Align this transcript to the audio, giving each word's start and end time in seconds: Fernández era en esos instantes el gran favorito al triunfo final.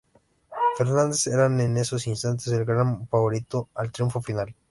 Fernández 0.79 1.27
era 1.27 1.45
en 1.45 1.77
esos 1.77 2.07
instantes 2.07 2.47
el 2.47 2.65
gran 2.65 3.07
favorito 3.07 3.69
al 3.75 3.91
triunfo 3.91 4.19
final. 4.19 4.55